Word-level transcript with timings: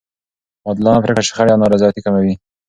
عادلانه 0.67 0.99
پرېکړې 1.03 1.27
شخړې 1.29 1.51
او 1.53 1.61
نارضایتي 1.63 2.01
کموي. 2.05 2.33